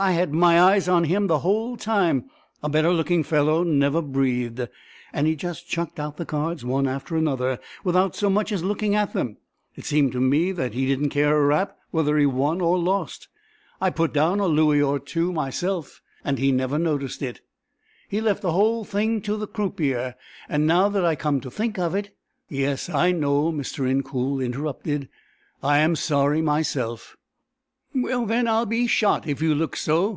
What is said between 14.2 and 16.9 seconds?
a louis or two myself, and he never